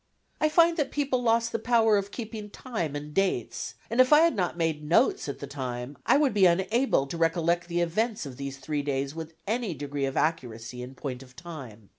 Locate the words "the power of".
1.51-2.09